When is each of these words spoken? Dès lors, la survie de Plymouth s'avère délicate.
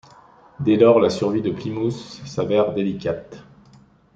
Dès 0.59 0.77
lors, 0.77 0.99
la 0.99 1.11
survie 1.11 1.43
de 1.43 1.51
Plymouth 1.51 1.91
s'avère 2.25 2.73
délicate. 2.73 3.43